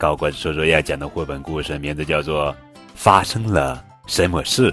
[0.00, 2.50] 高个子叔叔要讲的绘本故事名字叫做
[2.94, 4.72] 《发生了什么事》，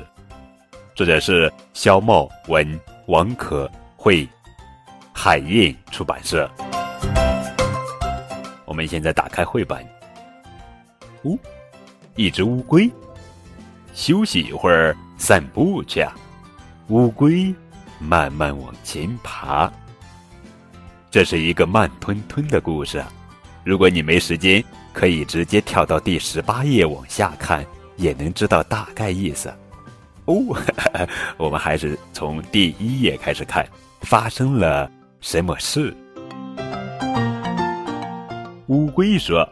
[0.96, 4.26] 作者是肖茂文，王可慧，
[5.12, 6.50] 海燕出版社。
[8.64, 9.86] 我们现在打开绘本。
[11.26, 11.38] 呜，
[12.16, 12.90] 一只乌龟，
[13.94, 16.16] 休息一会儿，散步去啊。
[16.88, 17.54] 乌龟
[18.00, 19.70] 慢慢往前爬。
[21.12, 23.04] 这是一个慢吞吞的故事。
[23.66, 24.64] 如果你没时间，
[24.98, 27.64] 可以直接跳到第十八页往下看，
[27.98, 29.48] 也能知道大概意思。
[30.26, 30.36] 哦，
[31.38, 33.64] 我们还是从第一页开始看，
[34.02, 34.90] 发生了
[35.22, 35.96] 什么事？
[38.70, 39.48] 乌龟说：“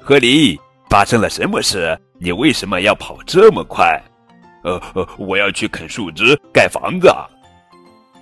[0.00, 1.94] 河狸，发生了什么事？
[2.18, 4.02] 你为什么要跑这么快
[4.64, 7.14] ？”“呃呃，我要去啃树枝盖房子。”“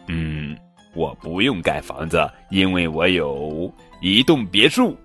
[0.09, 0.59] 嗯，
[0.97, 4.99] 我不用盖房子，因为我有一栋别墅。”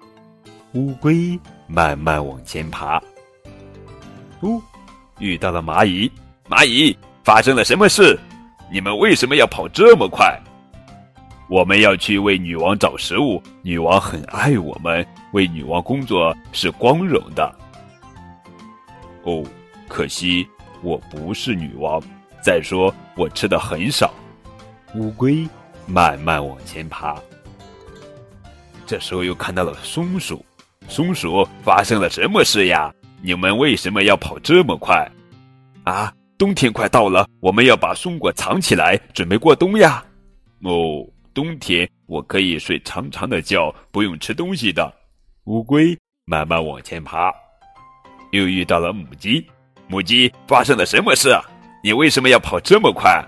[0.74, 1.40] 乌龟
[1.70, 2.98] 慢慢往前爬。
[4.42, 4.60] 哦，
[5.20, 6.12] 遇到了蚂蚁。
[6.50, 8.20] 蚂蚁，发生了什么事？
[8.72, 10.38] 你们为什么要跑这么快？
[11.48, 13.42] 我们要去为女王找食物。
[13.62, 17.56] 女王很爱我们，为女王工作是光荣的。
[19.24, 19.44] 哦，
[19.88, 20.48] 可惜
[20.82, 22.02] 我不是女王。
[22.42, 24.12] 再说，我吃的很少。
[24.96, 25.48] 乌龟
[25.86, 27.16] 慢慢往前爬。
[28.88, 30.44] 这时候又看到了松鼠。
[30.90, 32.92] 松鼠，发生了什么事呀？
[33.22, 35.08] 你们为什么要跑这么快？
[35.84, 40.04] 啊，冬天快到了，我们要把松果藏起来，准备过冬呀。
[40.64, 44.92] 哦，冬天我可以睡长长的觉，不用吃东西的。
[45.46, 45.96] 乌龟
[46.26, 47.32] 慢慢往前爬，
[48.32, 49.46] 又遇到了母鸡。
[49.88, 51.30] 母鸡，发生了什么事？
[51.84, 53.24] 你为什么要跑这么快？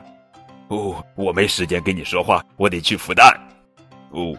[0.69, 3.39] 哦，我没时间跟你说话，我得去孵蛋。
[4.09, 4.35] 哦。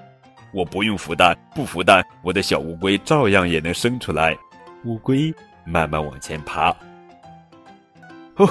[0.53, 4.37] 我不用孵蛋，不孵蛋，我的小乌龟照样也能生出来。
[4.85, 6.75] 乌龟慢慢往前爬。
[8.37, 8.49] 哦，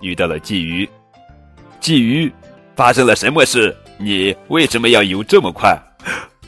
[0.00, 0.88] 遇到了鲫鱼。
[1.80, 2.32] 鲫鱼，
[2.74, 3.76] 发生了什么事？
[3.96, 5.78] 你为什么要游这么快？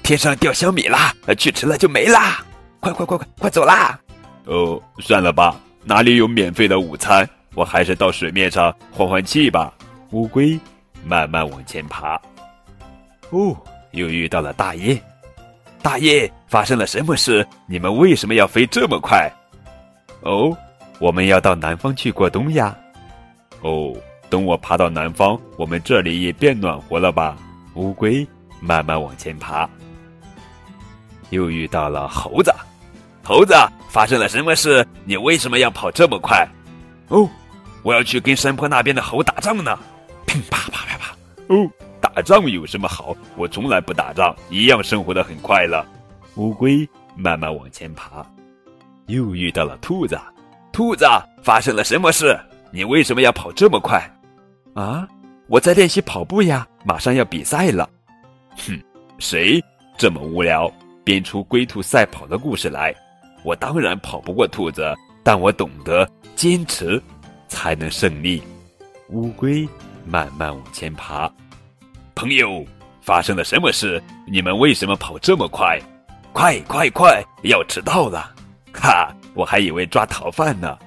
[0.02, 1.14] 天上掉小米啦！
[1.38, 2.44] 去迟了就没啦！
[2.80, 3.98] 快快快快快走啦！
[4.46, 7.28] 哦，算了吧，哪里有免费的午餐？
[7.54, 9.72] 我还是到水面上换换气吧。
[10.10, 10.58] 乌龟
[11.04, 12.20] 慢慢往前爬。
[13.30, 13.56] 哦。
[13.96, 15.00] 又遇到了大雁，
[15.82, 17.44] 大雁发生了什么事？
[17.66, 19.32] 你们为什么要飞这么快？
[20.20, 20.54] 哦，
[20.98, 22.76] 我们要到南方去过冬呀。
[23.62, 23.96] 哦，
[24.28, 27.38] 等我爬到南方，我们这里也变暖和了吧？
[27.74, 28.26] 乌龟
[28.60, 29.68] 慢慢往前爬。
[31.30, 32.54] 又遇到了猴子，
[33.24, 33.54] 猴子
[33.88, 34.86] 发生了什么事？
[35.06, 36.46] 你为什么要跑这么快？
[37.08, 37.26] 哦，
[37.82, 39.78] 我要去跟山坡那边的猴打仗呢。
[40.26, 41.16] 噼啪啪啪啪。
[41.48, 41.66] 哦。
[42.00, 43.16] 打仗有什么好？
[43.36, 45.84] 我从来不打仗，一样生活的很快乐。
[46.36, 48.24] 乌龟慢慢往前爬，
[49.06, 50.18] 又遇到了兔子。
[50.72, 51.06] 兔子，
[51.42, 52.38] 发生了什么事？
[52.70, 54.02] 你为什么要跑这么快？
[54.74, 55.08] 啊，
[55.46, 57.88] 我在练习跑步呀，马上要比赛了。
[58.56, 58.78] 哼，
[59.18, 59.62] 谁
[59.96, 60.70] 这么无聊，
[61.02, 62.94] 编出龟兔赛跑的故事来？
[63.42, 67.00] 我当然跑不过兔子，但我懂得坚持
[67.48, 68.42] 才能胜利。
[69.10, 69.66] 乌龟
[70.04, 71.32] 慢慢往前爬。
[72.16, 72.64] 朋友，
[73.02, 74.02] 发生了什么事？
[74.26, 75.78] 你们为什么跑这么快？
[76.32, 78.34] 快快快，要迟到了！
[78.72, 80.78] 哈，我还以为抓逃犯呢。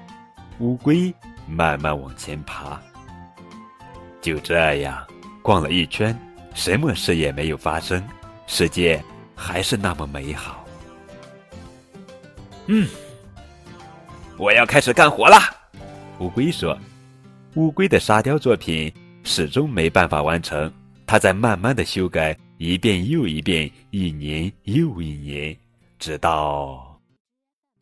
[0.58, 1.14] 乌龟
[1.46, 2.76] 慢慢往前爬，
[4.20, 5.06] 就这样
[5.40, 6.18] 逛了一圈，
[6.52, 8.04] 什么事也没有发生，
[8.48, 9.00] 世界
[9.36, 10.66] 还是那么美好。
[12.66, 12.88] 嗯，
[14.36, 15.54] 我要开始干活啦！
[16.18, 16.76] 乌龟说
[17.54, 20.68] ：“乌龟的沙雕作品始终没办法完成。”
[21.10, 25.58] 他在慢慢的修改，一遍又一遍，一年又一年，
[25.98, 27.00] 直到，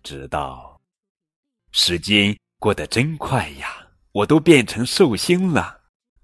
[0.03, 0.81] 直到，
[1.71, 3.87] 时间过得真快呀！
[4.13, 5.79] 我都变成寿星了。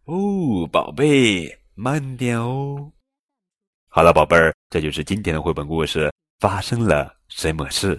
[0.05, 2.91] 哦，宝贝，慢点哦。
[3.91, 6.11] 好了，宝贝儿，这就是今天的绘本故事。
[6.41, 7.93] 发生了什么事？